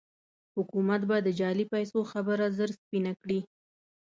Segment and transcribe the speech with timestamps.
[0.55, 3.39] حکومت به د جعلي پيسو خبره ژر سپينه کړي.